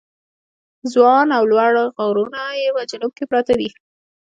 [0.93, 1.73] ځوان او لوړ
[2.05, 3.69] غرونه یې په جنوب کې پراته دي.